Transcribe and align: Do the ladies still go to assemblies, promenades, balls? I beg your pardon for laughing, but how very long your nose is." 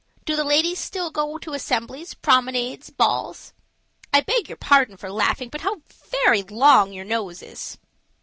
Do 0.25 0.35
the 0.35 0.43
ladies 0.43 0.79
still 0.79 1.11
go 1.11 1.37
to 1.37 1.53
assemblies, 1.53 2.15
promenades, 2.15 2.89
balls? 2.89 3.53
I 4.11 4.21
beg 4.21 4.49
your 4.49 4.57
pardon 4.57 4.97
for 4.97 5.11
laughing, 5.11 5.49
but 5.49 5.61
how 5.61 5.83
very 6.07 6.41
long 6.41 6.91
your 6.91 7.05
nose 7.05 7.43
is." 7.43 7.77